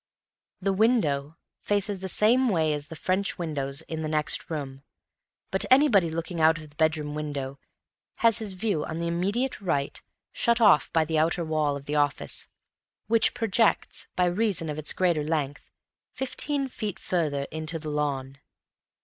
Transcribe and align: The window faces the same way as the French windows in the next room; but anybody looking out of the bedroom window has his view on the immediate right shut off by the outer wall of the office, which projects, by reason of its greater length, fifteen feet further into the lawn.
The 0.59 0.73
window 0.73 1.37
faces 1.61 1.99
the 1.99 2.09
same 2.09 2.49
way 2.49 2.73
as 2.73 2.87
the 2.87 2.95
French 2.95 3.37
windows 3.37 3.81
in 3.83 4.01
the 4.01 4.07
next 4.09 4.49
room; 4.49 4.81
but 5.51 5.63
anybody 5.69 6.09
looking 6.09 6.41
out 6.41 6.57
of 6.57 6.71
the 6.71 6.75
bedroom 6.75 7.13
window 7.13 7.59
has 8.25 8.39
his 8.39 8.53
view 8.53 8.83
on 8.83 8.97
the 8.97 9.05
immediate 9.05 9.61
right 9.61 10.01
shut 10.31 10.59
off 10.59 10.91
by 10.91 11.05
the 11.05 11.19
outer 11.19 11.45
wall 11.45 11.75
of 11.77 11.85
the 11.85 11.97
office, 11.97 12.47
which 13.05 13.35
projects, 13.35 14.07
by 14.15 14.25
reason 14.25 14.71
of 14.71 14.79
its 14.79 14.91
greater 14.91 15.23
length, 15.23 15.69
fifteen 16.09 16.67
feet 16.67 16.97
further 16.97 17.43
into 17.51 17.77
the 17.77 17.89
lawn. 17.91 18.39